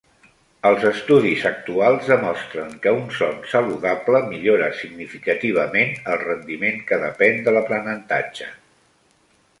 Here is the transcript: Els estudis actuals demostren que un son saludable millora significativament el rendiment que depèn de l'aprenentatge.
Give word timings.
Els 0.67 0.85
estudis 0.91 1.43
actuals 1.49 2.07
demostren 2.13 2.71
que 2.85 2.93
un 3.01 3.05
son 3.19 3.37
saludable 3.53 4.23
millora 4.31 4.71
significativament 4.81 5.95
el 6.15 6.19
rendiment 6.27 6.83
que 6.91 7.03
depèn 7.07 7.39
de 7.49 7.55
l'aprenentatge. 7.59 8.49